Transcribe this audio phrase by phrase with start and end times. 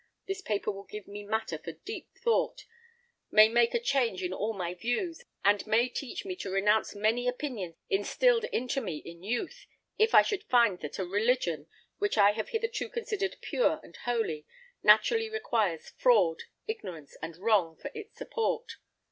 [0.25, 2.65] This paper will give me matter for deep thought,
[3.29, 7.27] may make a change in all my views, and may teach me to renounce many
[7.27, 9.67] opinions instilled into me in youth,
[9.99, 11.67] if I should find that a religion,
[11.99, 14.47] which I have hitherto considered pure and holy,
[14.81, 18.77] naturally requires fraud, ignorance, and wrong, for its support.